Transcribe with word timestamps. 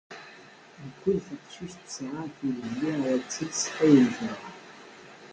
Mkul 0.85 1.17
taqcict 1.25 1.79
tesɛa 1.85 2.23
tilelli 2.35 2.91
ad 3.13 3.21
tles 3.33 3.61
ayen 3.83 4.07
i 4.09 4.11
tebɣa 4.17 4.49